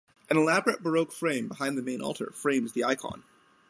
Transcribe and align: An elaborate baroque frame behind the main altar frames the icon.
An 0.31 0.37
elaborate 0.37 0.81
baroque 0.81 1.11
frame 1.11 1.47
behind 1.47 1.77
the 1.77 1.83
main 1.83 2.01
altar 2.01 2.31
frames 2.31 2.73
the 2.73 2.83
icon. 2.85 3.23